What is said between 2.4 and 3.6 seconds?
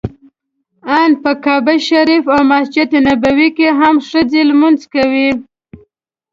مسجد نبوي